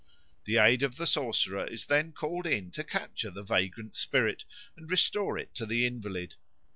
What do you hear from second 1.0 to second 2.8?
sorcerer is then called in